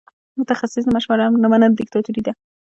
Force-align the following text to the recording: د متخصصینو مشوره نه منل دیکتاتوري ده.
د 0.03 0.03
متخصصینو 0.39 0.93
مشوره 0.95 1.25
نه 1.43 1.47
منل 1.51 1.71
دیکتاتوري 1.75 2.21
ده. 2.25 2.31